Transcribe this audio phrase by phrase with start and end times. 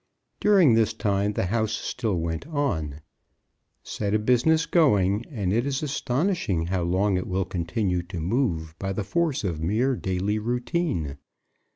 [0.39, 3.01] During this time the house still went on.
[3.83, 8.73] Set a business going, and it is astonishing how long it will continue to move
[8.79, 11.19] by the force of mere daily routine.